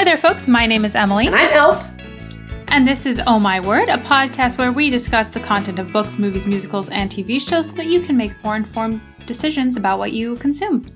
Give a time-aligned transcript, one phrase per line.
[0.00, 0.48] Hi there, folks.
[0.48, 1.26] My name is Emily.
[1.26, 1.86] And I'm Elf.
[2.68, 6.16] And this is Oh My Word, a podcast where we discuss the content of books,
[6.16, 10.12] movies, musicals, and TV shows so that you can make more informed decisions about what
[10.12, 10.86] you consume.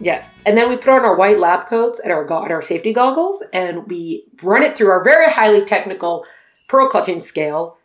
[0.00, 0.38] Yes.
[0.46, 2.94] And then we put on our white lab coats and our, go- and our safety
[2.94, 6.24] goggles and we run it through our very highly technical
[6.66, 7.76] pearl clutching scale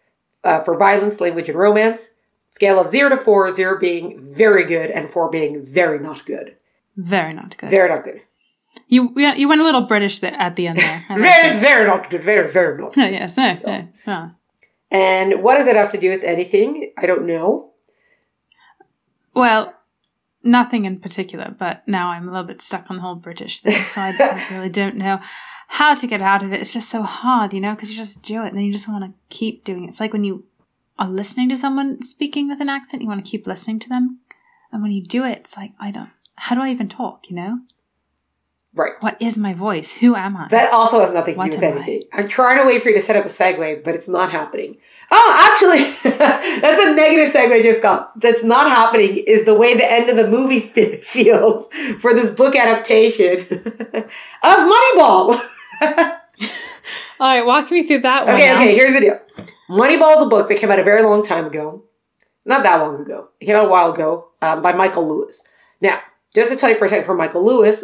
[0.46, 2.12] uh, for violence, language, and romance.
[2.50, 6.56] Scale of 0 to four, zero being very good and 4 being very not good.
[6.96, 7.70] Very not good.
[7.70, 8.22] Very not good.
[8.92, 11.06] You you went a little British there at the end there.
[11.10, 12.24] Very, very not good.
[12.24, 13.14] Very, very not good.
[13.14, 13.38] Yes.
[14.92, 16.92] And what does it have to do with anything?
[16.98, 17.72] I don't know.
[19.34, 19.74] Well,
[20.44, 23.82] nothing in particular, but now I'm a little bit stuck on the whole British thing,
[23.82, 25.22] so I, I really don't know
[25.70, 26.60] how to get out of it.
[26.60, 28.90] It's just so hard, you know, because you just do it and then you just
[28.90, 29.88] want to keep doing it.
[29.88, 30.44] It's like when you
[31.00, 34.20] are listening to someone speaking with an accent, you want to keep listening to them.
[34.70, 37.38] And when you do it, it's like, I don't, how do I even talk, you
[37.38, 37.62] know?
[38.74, 38.94] Right.
[39.02, 39.92] What is my voice?
[39.92, 40.48] Who am I?
[40.48, 41.82] That also has nothing to What do with am I?
[41.82, 42.04] anything.
[42.14, 44.78] I'm trying to wait for you to set up a segue, but it's not happening.
[45.12, 48.18] Oh, actually, that's a negative segue I just got.
[48.18, 51.68] That's not happening is the way the end of the movie fe- feels
[52.00, 54.06] for this book adaptation of
[54.44, 55.42] Moneyball.
[57.20, 58.36] All right, walk me through that one.
[58.36, 59.20] okay, okay, here's the deal.
[59.70, 61.84] Moneyball is a book that came out a very long time ago.
[62.46, 63.30] Not that long ago.
[63.40, 65.44] It came out a while ago um, by Michael Lewis.
[65.82, 66.00] Now,
[66.34, 67.84] just to tell you for a second, for Michael Lewis,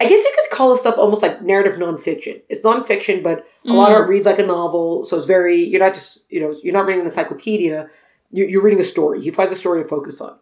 [0.00, 2.40] I guess you could call this stuff almost like narrative nonfiction.
[2.48, 4.08] It's nonfiction, but a lot of it mm.
[4.08, 7.00] reads like a novel, so it's very you're not just you know you're not reading
[7.00, 7.90] an encyclopedia.
[8.30, 9.22] You're, you're reading a story.
[9.22, 10.38] He finds a story to focus on.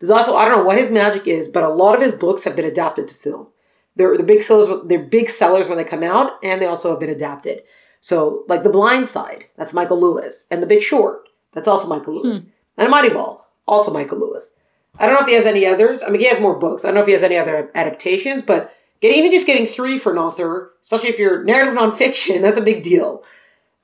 [0.00, 2.44] There's also I don't know what his magic is, but a lot of his books
[2.44, 3.48] have been adapted to film.
[3.94, 4.82] They're the big sellers.
[4.86, 7.62] They're big sellers when they come out, and they also have been adapted.
[8.00, 12.22] So like The Blind Side, that's Michael Lewis, and The Big Short, that's also Michael
[12.22, 12.48] Lewis, hmm.
[12.76, 14.50] and Moneyball, also Michael Lewis.
[14.98, 16.02] I don't know if he has any others.
[16.02, 16.84] I mean, he has more books.
[16.84, 19.98] I don't know if he has any other adaptations, but get, even just getting three
[19.98, 23.24] for an author, especially if you're narrative nonfiction, that's a big deal.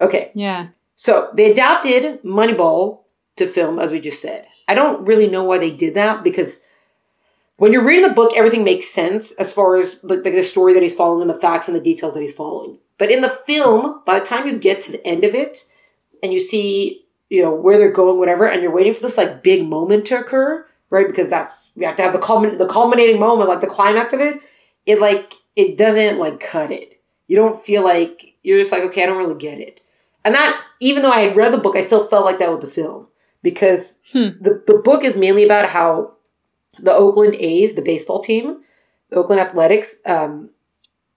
[0.00, 0.68] Okay, Yeah.
[0.96, 3.00] so they adapted Moneyball
[3.36, 4.46] to film, as we just said.
[4.66, 6.60] I don't really know why they did that because
[7.56, 10.74] when you're reading the book, everything makes sense as far as the, the, the story
[10.74, 12.78] that he's following and the facts and the details that he's following.
[12.98, 15.64] But in the film, by the time you get to the end of it
[16.22, 19.42] and you see, you know, where they're going, whatever, and you're waiting for this like
[19.42, 21.06] big moment to occur, right?
[21.06, 24.20] Because that's we have to have the culmin- the culminating moment, like the climax of
[24.20, 24.40] it.
[24.86, 27.00] It like it doesn't like cut it.
[27.28, 29.80] You don't feel like you're just like okay, I don't really get it.
[30.24, 32.60] And that even though I had read the book, I still felt like that with
[32.62, 33.08] the film
[33.42, 34.30] because Hmm.
[34.40, 36.12] the the book is mainly about how
[36.78, 38.62] the Oakland A's, the baseball team,
[39.10, 40.50] the Oakland Athletics, um,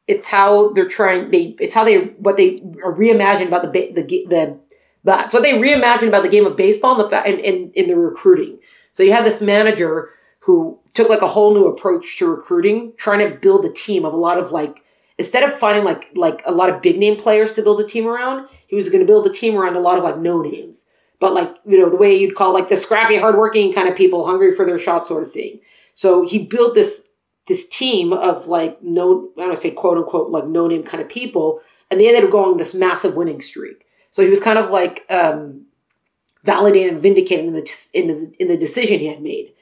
[0.08, 1.32] it's how they're trying.
[1.32, 4.60] They it's how they what they are reimagined about the the the
[5.04, 7.88] that's what they reimagined about the game of baseball and the fa- and in, in
[7.88, 8.60] the recruiting.
[8.98, 10.10] So you had this manager
[10.40, 14.14] who took like a whole new approach to recruiting, trying to build a team of
[14.14, 14.84] a lot of like
[15.20, 18.08] instead of finding like like a lot of big name players to build a team
[18.08, 20.86] around, he was going to build a team around a lot of like no names.
[21.20, 24.26] But like you know the way you'd call like the scrappy, hardworking kind of people,
[24.26, 25.60] hungry for their shot, sort of thing.
[25.94, 27.04] So he built this
[27.48, 30.82] this team of like no, I don't want to say quote unquote like no name
[30.82, 33.86] kind of people, and they ended up going this massive winning streak.
[34.10, 35.67] So he was kind of like um,
[36.48, 39.54] validated and vindicated in the in the in the decision he had made.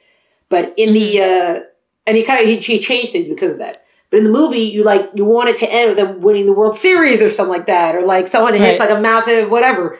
[0.48, 1.60] But in the uh,
[2.06, 3.84] and he kind of he, he changed things because of that.
[4.10, 6.52] But in the movie, you like you want it to end with them winning the
[6.52, 9.98] World Series or something like that, or like someone hits like a massive whatever.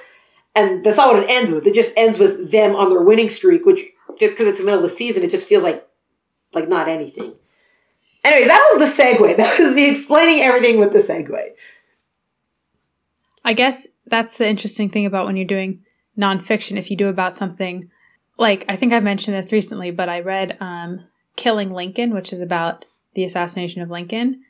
[0.55, 1.67] And that's not what it ends with.
[1.67, 3.81] It just ends with them on their winning streak, which
[4.19, 5.87] just because it's the middle of the season, it just feels like
[6.55, 7.35] like not anything.
[8.25, 9.37] Anyways, that was the segue.
[9.37, 11.51] That was me explaining everything with the segue.
[13.45, 15.85] I guess that's the interesting thing about when you're doing
[16.19, 16.77] nonfiction.
[16.77, 17.91] If you do about something,
[18.39, 21.05] like I think I mentioned this recently, but I read um,
[21.37, 22.85] "Killing Lincoln," which is about
[23.15, 24.43] the assassination of Lincoln.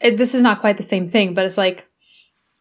[0.00, 1.88] It, this is not quite the same thing, but it's like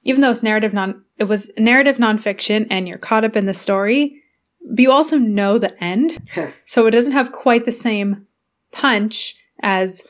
[0.04, 3.54] even though it's narrative non, it was narrative nonfiction, and you're caught up in the
[3.54, 4.22] story,
[4.66, 6.30] but you also know the end,
[6.66, 8.28] so it doesn't have quite the same
[8.72, 10.04] punch as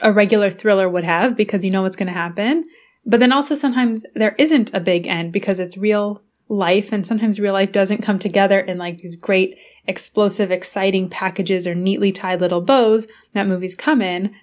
[0.00, 2.64] a regular thriller would have because you know what's going to happen.
[3.06, 6.22] But then also sometimes there isn't a big end because it's real
[6.54, 11.66] life and sometimes real life doesn't come together in like these great explosive exciting packages
[11.66, 14.34] or neatly tied little bows that movies come in.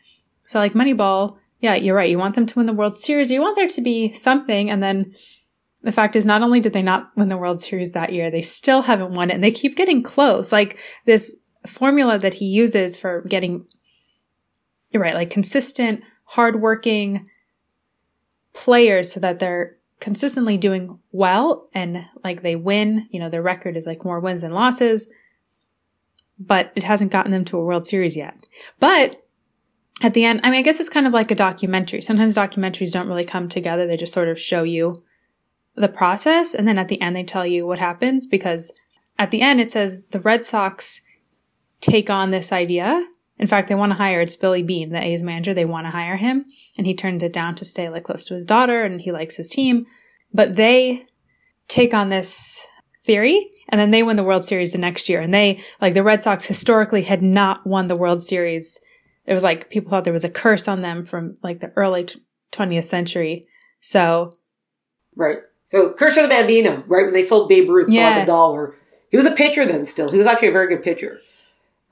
[0.47, 2.09] So like Moneyball, yeah, you're right.
[2.09, 3.31] You want them to win the World Series.
[3.31, 5.13] You want there to be something and then
[5.83, 8.41] the fact is not only did they not win the World Series that year, they
[8.41, 10.51] still haven't won it and they keep getting close.
[10.51, 13.65] Like this formula that he uses for getting
[14.91, 17.27] you're right, like consistent, hardworking
[18.53, 23.07] players so that they're consistently doing well and like they win.
[23.11, 25.09] You know, their record is like more wins than losses,
[26.37, 28.41] but it hasn't gotten them to a World Series yet.
[28.79, 29.23] But
[30.01, 32.01] at the end, I mean, I guess it's kind of like a documentary.
[32.01, 33.87] Sometimes documentaries don't really come together.
[33.87, 34.95] They just sort of show you
[35.75, 36.53] the process.
[36.53, 38.77] And then at the end, they tell you what happens because
[39.19, 41.01] at the end, it says the Red Sox
[41.79, 43.07] take on this idea.
[43.41, 45.51] In fact, they want to hire, it's Billy Beane, the A's manager.
[45.51, 46.45] They want to hire him
[46.77, 49.37] and he turns it down to stay like close to his daughter and he likes
[49.37, 49.87] his team.
[50.31, 51.01] But they
[51.67, 52.65] take on this
[53.03, 55.19] theory and then they win the World Series the next year.
[55.19, 58.79] And they, like the Red Sox historically had not won the World Series.
[59.25, 62.07] It was like people thought there was a curse on them from like the early
[62.51, 63.43] 20th century.
[63.79, 64.29] So.
[65.15, 65.39] Right.
[65.69, 67.05] So Curse of the Bambino, right?
[67.05, 68.75] When they sold Babe Ruth for like a dollar.
[69.09, 70.11] He was a pitcher then still.
[70.11, 71.21] He was actually a very good pitcher.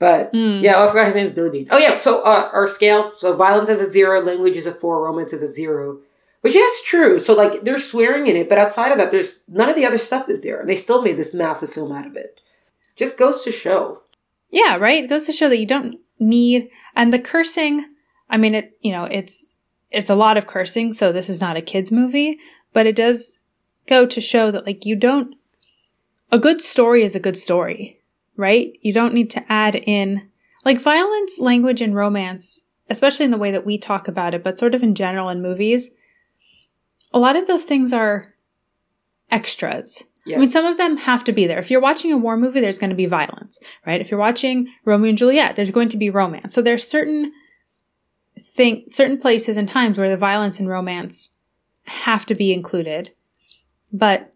[0.00, 0.62] But Mm.
[0.62, 1.68] yeah, oh, I forgot his name is Billy Beane.
[1.70, 5.04] Oh yeah, so uh, our scale, so violence is a zero, language is a four,
[5.04, 6.00] romance is a zero.
[6.40, 7.20] Which is true.
[7.20, 9.98] So like they're swearing in it, but outside of that, there's none of the other
[9.98, 10.58] stuff is there.
[10.58, 12.40] And they still made this massive film out of it.
[12.96, 14.00] Just goes to show.
[14.50, 15.04] Yeah, right.
[15.04, 17.84] It goes to show that you don't need, and the cursing,
[18.30, 19.56] I mean, it, you know, it's,
[19.90, 20.94] it's a lot of cursing.
[20.94, 22.38] So this is not a kid's movie,
[22.72, 23.40] but it does
[23.86, 25.34] go to show that like you don't,
[26.32, 27.99] a good story is a good story,
[28.36, 28.76] right?
[28.80, 30.28] You don't need to add in
[30.64, 34.58] like violence, language, and romance, especially in the way that we talk about it, but
[34.58, 35.90] sort of in general in movies.
[37.12, 38.34] A lot of those things are
[39.30, 40.04] extras.
[40.26, 40.36] Yeah.
[40.36, 41.58] I mean, some of them have to be there.
[41.58, 44.00] If you're watching a war movie, there's going to be violence, right?
[44.00, 46.54] If you're watching Romeo and Juliet, there's going to be romance.
[46.54, 47.32] So there's certain
[48.38, 51.36] thing, certain places and times where the violence and romance
[51.84, 53.12] have to be included.
[53.92, 54.32] But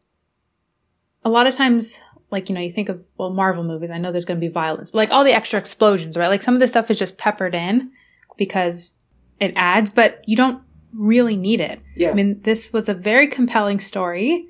[1.22, 2.00] a lot of times,
[2.34, 4.52] like, you know, you think of, well, Marvel movies, I know there's going to be
[4.52, 6.28] violence, but like all the extra explosions, right?
[6.28, 7.90] Like some of this stuff is just peppered in
[8.36, 9.02] because
[9.40, 11.80] it adds, but you don't really need it.
[11.96, 12.10] Yeah.
[12.10, 14.48] I mean, this was a very compelling story.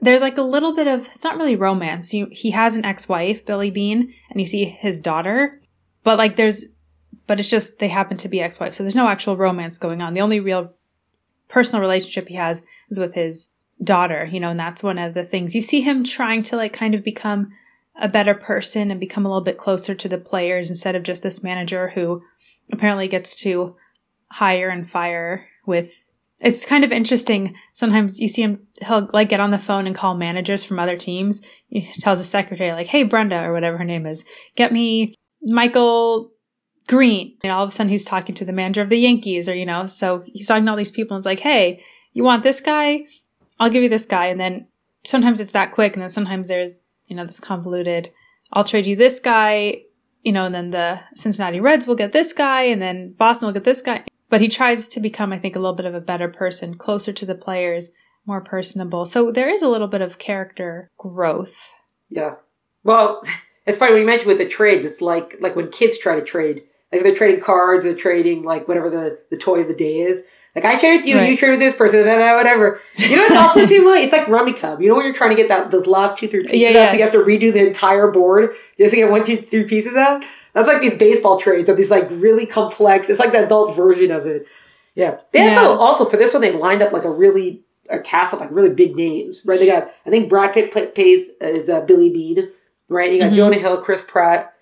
[0.00, 2.12] There's like a little bit of, it's not really romance.
[2.12, 5.52] You, he has an ex-wife, Billy Beane, and you see his daughter,
[6.04, 6.66] but like there's,
[7.26, 8.74] but it's just, they happen to be ex-wife.
[8.74, 10.12] So there's no actual romance going on.
[10.12, 10.74] The only real
[11.48, 15.24] personal relationship he has is with his daughter, you know, and that's one of the
[15.24, 17.52] things you see him trying to like kind of become
[18.00, 21.22] a better person and become a little bit closer to the players instead of just
[21.22, 22.22] this manager who
[22.72, 23.76] apparently gets to
[24.32, 26.04] hire and fire with
[26.42, 27.54] it's kind of interesting.
[27.72, 30.96] Sometimes you see him, he'll like get on the phone and call managers from other
[30.96, 31.40] teams.
[31.68, 34.24] He tells his secretary, like, Hey, Brenda, or whatever her name is,
[34.56, 36.32] get me Michael
[36.88, 37.36] Green.
[37.44, 39.64] And all of a sudden he's talking to the manager of the Yankees or, you
[39.64, 41.80] know, so he's talking to all these people and it's like, Hey,
[42.12, 43.02] you want this guy?
[43.62, 44.26] I'll give you this guy.
[44.26, 44.66] And then
[45.04, 45.94] sometimes it's that quick.
[45.94, 48.10] And then sometimes there's, you know, this convoluted,
[48.52, 49.82] I'll trade you this guy,
[50.22, 53.52] you know, and then the Cincinnati Reds will get this guy and then Boston will
[53.52, 54.02] get this guy.
[54.28, 57.12] But he tries to become, I think, a little bit of a better person, closer
[57.12, 57.92] to the players,
[58.26, 59.06] more personable.
[59.06, 61.72] So there is a little bit of character growth.
[62.08, 62.34] Yeah.
[62.82, 63.22] Well,
[63.66, 66.24] it's funny when you mentioned with the trades, it's like like when kids try to
[66.24, 66.64] trade.
[66.90, 70.24] Like they're trading cards, they're trading like whatever the, the toy of the day is.
[70.54, 71.38] Like I trade with you, and you Right.
[71.38, 72.78] trade with this person, da, whatever.
[72.96, 74.00] You know, it's also too much.
[74.00, 74.82] It's like Rummikub.
[74.82, 76.90] You know when you're trying to get that those last two three pieces Yeah, out,
[76.90, 79.96] so you have to redo the entire board just to get one two three pieces
[79.96, 80.22] out.
[80.52, 83.08] That's like these baseball trades of these like really complex.
[83.08, 84.46] It's like the adult version of it.
[84.94, 85.16] Yeah.
[85.32, 85.56] They Yeah.
[85.58, 88.50] also also for this one they lined up like a really a cast of like
[88.52, 89.58] really big names, right?
[89.58, 92.50] They got I think Brad Pitt pla- pays is uh, Billy Beane,
[92.90, 93.10] right?
[93.10, 93.36] You got Mhm.
[93.36, 94.52] Jonah Hill, Chris Pratt.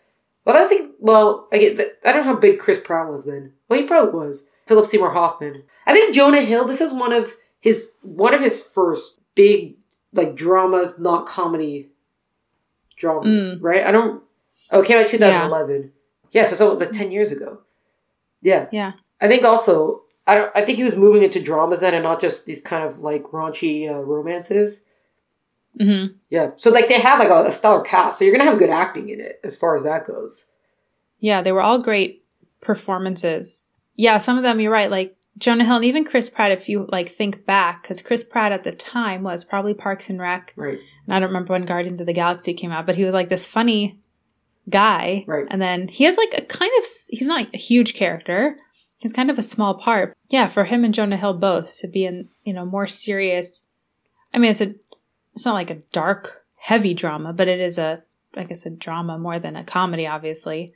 [0.45, 3.25] Well, I think well, I get the, I don't know how big Chris Pratt was
[3.25, 3.55] then.
[3.69, 4.45] Well, he probably was.
[4.71, 5.65] Philip Seymour Hoffman.
[5.85, 6.65] I think Jonah Hill.
[6.65, 9.75] This is one of his one of his first big
[10.13, 11.89] like dramas, not comedy
[12.97, 13.59] dramas, Mm.
[13.61, 13.85] right?
[13.85, 14.23] I don't.
[14.71, 15.93] Oh, it came out two thousand eleven.
[16.31, 17.63] Yeah, so, so like ten years ago.
[18.43, 18.69] Yeah.
[18.71, 18.93] Yeah.
[19.21, 22.21] I think also I don't I think he was moving into dramas then and not
[22.21, 24.83] just these kind of like raunchy uh, romances.
[25.79, 26.53] hmm Yeah.
[26.57, 29.09] So like they have like a, a stellar cast, so you're gonna have good acting
[29.09, 30.45] in it as far as that goes.
[31.19, 32.25] Yeah, they were all great
[32.61, 33.67] performances.
[33.97, 36.53] Yeah, some of them you're right, like Jonah Hill and even Chris Pratt.
[36.53, 40.21] If you like think back, because Chris Pratt at the time was probably Parks and
[40.21, 40.53] Rec.
[40.57, 40.79] Right.
[41.07, 43.29] And I don't remember when Guardians of the Galaxy came out, but he was like
[43.29, 44.01] this funny
[44.69, 45.25] guy.
[45.27, 45.47] Right.
[45.51, 48.59] And then he has like a kind of he's not a huge character.
[49.03, 50.15] He's kind of a small part.
[50.31, 53.67] Yeah, for him and Jonah Hill both to be in you know more serious.
[54.35, 54.75] I mean, it's a
[55.35, 58.03] it's not like a dark, heavy drama, but it is a
[58.37, 60.73] I guess a drama more than a comedy, obviously.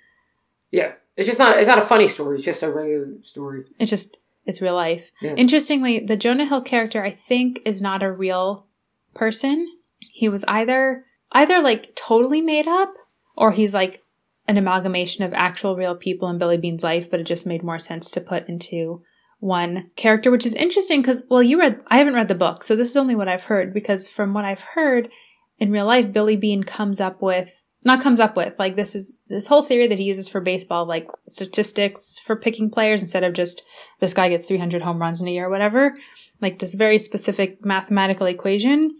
[0.70, 0.92] Yeah.
[1.16, 3.64] It's just not it's not a funny story, it's just a regular story.
[3.78, 5.10] It's just it's real life.
[5.22, 5.34] Yeah.
[5.34, 8.66] Interestingly, the Jonah Hill character I think is not a real
[9.14, 9.68] person.
[9.98, 12.94] He was either either like totally made up
[13.36, 14.02] or he's like
[14.46, 17.78] an amalgamation of actual real people in Billy Beane's life, but it just made more
[17.78, 19.02] sense to put into
[19.40, 22.76] one character, which is interesting because well, you read I haven't read the book, so
[22.76, 25.10] this is only what I've heard because from what I've heard
[25.58, 29.18] in real life, Billy Beane comes up with not comes up with like this is
[29.28, 33.34] this whole theory that he uses for baseball, like statistics for picking players instead of
[33.34, 33.62] just
[34.00, 35.94] this guy gets 300 home runs in a year or whatever.
[36.40, 38.98] Like this very specific mathematical equation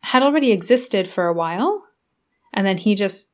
[0.00, 1.84] had already existed for a while.
[2.52, 3.30] And then he just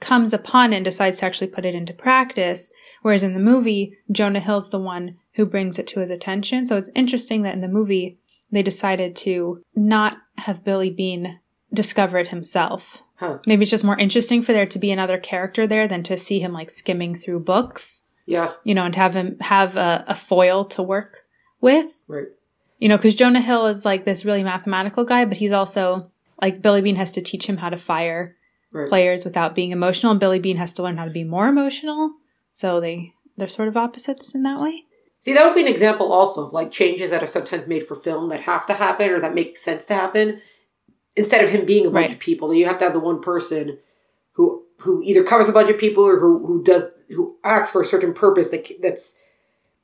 [0.00, 2.70] comes upon it and decides to actually put it into practice.
[3.02, 6.66] Whereas in the movie, Jonah Hill's the one who brings it to his attention.
[6.66, 8.18] So it's interesting that in the movie,
[8.50, 11.40] they decided to not have Billy Beane
[11.72, 13.02] discover it himself.
[13.26, 13.38] Huh.
[13.46, 16.40] Maybe it's just more interesting for there to be another character there than to see
[16.40, 18.52] him like skimming through books, Yeah.
[18.64, 21.18] you know, and to have him have a, a foil to work
[21.60, 22.04] with.
[22.08, 22.26] Right.
[22.78, 26.10] You know, because Jonah Hill is like this really mathematical guy, but he's also
[26.42, 28.36] like Billy Beane has to teach him how to fire
[28.72, 28.88] Right.
[28.88, 32.14] players without being emotional, and Billy Beane has to learn how to be more emotional.
[32.50, 34.82] So they they're sort of opposites in that way.
[35.20, 37.94] See, that would be an example also of like changes that are sometimes made for
[37.94, 40.40] film that have to happen or that make sense to happen.
[41.16, 42.12] Instead of him being a bunch Right.
[42.12, 43.78] of people, you have to have the one person
[44.32, 47.82] who who either covers a bunch of people or who who does who acts for
[47.82, 49.16] a certain purpose that that's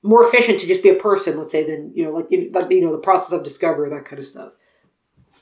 [0.02, 2.70] more efficient to just be a person, let's say, than you know, like you, like
[2.70, 4.52] you know, the process of discovery, that kind of stuff.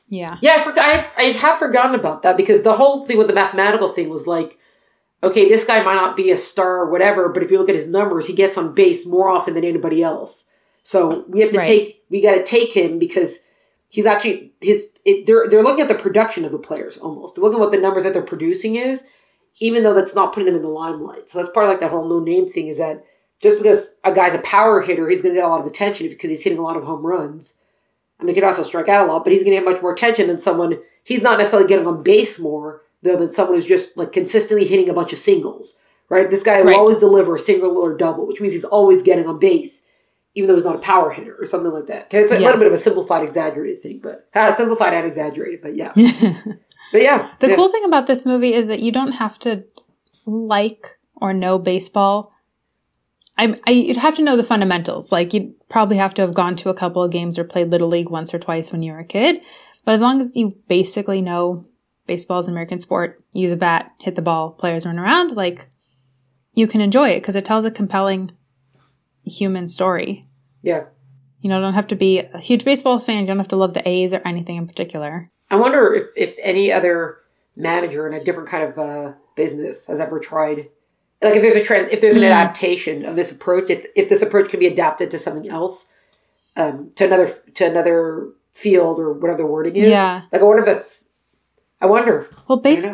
[0.08, 0.36] Yeah.
[0.42, 0.84] Yeah, I forgot.
[0.86, 4.26] I, I have forgotten about that because the whole thing with the mathematical thing was
[4.26, 4.58] like,
[5.22, 7.74] okay, this guy might not be a star or whatever, but if you look at
[7.74, 10.44] his numbers, he gets on base more often than anybody else.
[10.82, 11.66] So we have to Right.
[11.66, 13.40] take, we got to take him because
[13.88, 14.88] he's actually his.
[15.04, 17.34] It, they're they're looking at the production of the players almost.
[17.34, 19.04] They're looking at what the numbers that they're producing is,
[19.60, 21.28] even though that's not putting them in the limelight.
[21.28, 23.04] So that's part of like that whole no name thing is that
[23.40, 26.08] just because a guy's a power hitter, he's going to get a lot of attention
[26.08, 27.54] because he's hitting a lot of home runs.
[28.20, 29.80] I mean, he can also strike out a lot, but he's going to get much
[29.80, 30.78] more attention than someone.
[31.04, 34.88] He's not necessarily getting on base more though than someone who's just like consistently hitting
[34.88, 35.76] a bunch of singles.
[36.10, 36.28] Right?
[36.30, 36.76] This guy will Right.
[36.76, 39.82] always deliver a single or double, which means he's always getting on base,
[40.34, 42.08] even though he's not a power hitter or something like that.
[42.12, 42.46] It's a Yeah.
[42.46, 45.60] little bit of a simplified, exaggerated thing, but uh, simplified and exaggerated.
[45.62, 45.92] But yeah,
[46.92, 47.56] but yeah, The yeah.
[47.56, 49.64] cool thing about this movie is that you don't have to
[50.26, 52.32] like or know baseball.
[53.36, 55.10] I, I you'd have to know the fundamentals.
[55.12, 57.88] Like you'd probably have to have gone to a couple of games or played little
[57.88, 59.42] league once or twice when you were a kid.
[59.84, 61.66] But as long as you basically know
[62.06, 65.68] baseball is an American sport, use a bat, hit the ball, players run around, like
[66.54, 68.30] you can enjoy it because it tells a compelling
[69.28, 70.22] human story.
[70.62, 70.84] yeah.
[71.40, 73.20] You know, don't have to be a huge baseball fan.
[73.20, 75.24] You don't have to love the A's or anything in particular.
[75.48, 77.18] I wonder if, if any other
[77.54, 80.68] manager in a different kind of uh, business has ever tried,
[81.22, 82.32] like if there's a trend, if there's an Mm.
[82.32, 85.86] adaptation of this approach, if, if this approach can be adapted to something else,
[86.56, 89.90] um, to another to another field or whatever the wording is.
[89.90, 90.22] Yeah.
[90.32, 91.08] Like I wonder if that's.
[91.80, 92.28] I wonder.
[92.48, 92.88] Well, base-.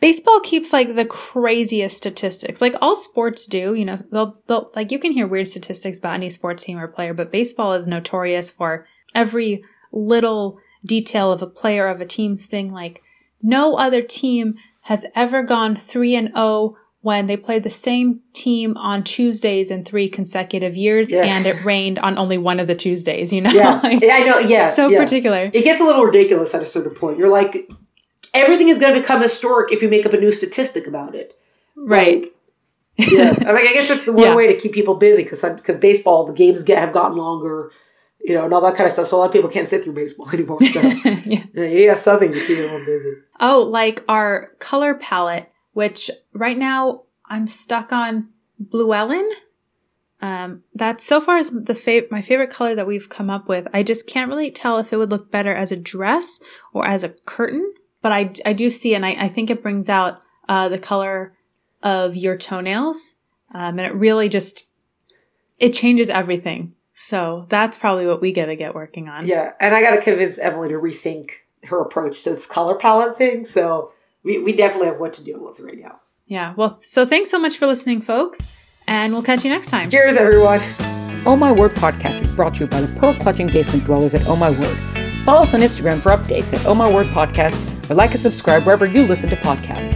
[0.00, 2.60] Baseball keeps like the craziest statistics.
[2.60, 6.14] Like all sports do, you know, they'll, they'll like you can hear weird statistics about
[6.14, 9.62] any sports team or player, but baseball is notorious for every
[9.92, 12.72] little detail of a player of a team's thing.
[12.72, 13.02] Like
[13.42, 18.76] no other team has ever gone 3 and 0 when they played the same team
[18.76, 21.22] on Tuesdays in three consecutive years Yeah.
[21.24, 23.50] and it rained on only one of the Tuesdays, you know?
[23.50, 24.38] Yeah, Like, I know.
[24.40, 24.98] Yeah, so yeah.
[24.98, 25.50] particular.
[25.52, 27.18] It gets a little ridiculous at a certain point.
[27.18, 27.70] You're like,
[28.38, 31.38] everything is going to become historic if you make up a new statistic about it.
[31.76, 32.22] Right.
[32.98, 34.34] Like, yeah, I mean, I guess that's the one Yeah.
[34.34, 37.70] way to keep people busy because because baseball, the games get have gotten longer,
[38.20, 39.06] you know, and all that kind of stuff.
[39.06, 40.58] So a lot of people can't sit through baseball anymore.
[40.64, 41.20] So yeah.
[41.24, 43.12] you need to have something to keep everyone busy.
[43.38, 49.30] Oh, like our color palette, which right now I'm stuck on Blue Ellen.
[50.20, 53.68] Um, that so far is the fav- my favorite color that we've come up with.
[53.72, 56.40] I just can't really tell if it would look better as a dress
[56.72, 57.72] or as a curtain,
[58.08, 61.34] but I, I do see, and I, I think it brings out, uh, the color
[61.82, 63.16] of your toenails.
[63.52, 64.64] Um, and it really just,
[65.58, 66.74] it changes everything.
[66.96, 69.26] So that's probably what we gotta get working on.
[69.26, 71.32] Yeah, and I got to convince Emily to rethink
[71.64, 73.44] her approach to this color palette thing.
[73.44, 76.00] So we, we definitely have what to deal with right now.
[76.26, 76.54] Yeah.
[76.56, 79.90] Well, so thanks so much for listening, folks, and we'll catch you next time.
[79.90, 80.62] Cheers, everyone.
[81.26, 84.26] Oh My Word podcast is brought to you by the pearl clutching basement dwellers at
[84.26, 84.78] Oh My Word.
[85.26, 88.64] Follow us on Instagram for updates at Oh My Word Podcast or like and subscribe
[88.64, 89.94] wherever you listen to podcasts.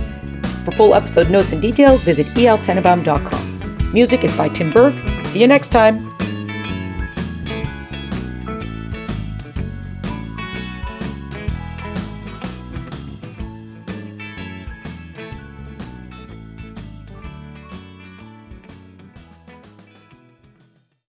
[0.65, 3.93] For full episode notes and detail, visit eltenenbaum.com.
[3.93, 4.95] Music is by Tim Berg.
[5.27, 6.12] See you next time.